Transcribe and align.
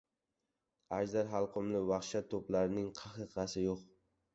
Ajdar 1.01 1.29
halqumli 1.35 1.85
vahshat 1.93 2.29
to‘plarining 2.35 2.93
qahqahasi 3.05 3.73
yo‘q. 3.73 3.91